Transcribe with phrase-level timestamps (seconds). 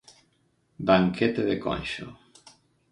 [0.91, 2.07] Banquete de Conxo.